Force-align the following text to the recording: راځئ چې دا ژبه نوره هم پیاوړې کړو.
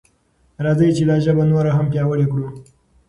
راځئ 0.63 0.89
چې 0.97 1.03
دا 1.09 1.15
ژبه 1.25 1.43
نوره 1.51 1.71
هم 1.77 1.85
پیاوړې 1.91 2.27
کړو. 2.31 2.47